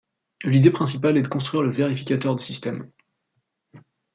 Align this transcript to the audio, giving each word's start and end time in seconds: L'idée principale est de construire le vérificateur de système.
L'idée 0.43 0.71
principale 0.71 1.17
est 1.17 1.21
de 1.21 1.27
construire 1.27 1.61
le 1.61 1.69
vérificateur 1.69 2.35
de 2.35 2.41
système. 2.41 2.89